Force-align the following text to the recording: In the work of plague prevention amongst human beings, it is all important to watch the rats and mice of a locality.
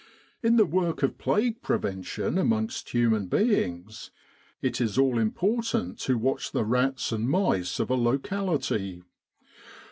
In 0.41 0.55
the 0.55 0.65
work 0.65 1.03
of 1.03 1.19
plague 1.19 1.61
prevention 1.61 2.39
amongst 2.39 2.89
human 2.89 3.27
beings, 3.27 4.09
it 4.59 4.81
is 4.81 4.97
all 4.97 5.19
important 5.19 5.99
to 5.99 6.17
watch 6.17 6.51
the 6.53 6.65
rats 6.65 7.11
and 7.11 7.29
mice 7.29 7.79
of 7.79 7.91
a 7.91 7.95
locality. 7.95 9.03